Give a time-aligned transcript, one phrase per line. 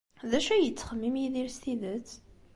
[0.29, 2.09] D acu ay yettxemmim Yidir s tidet?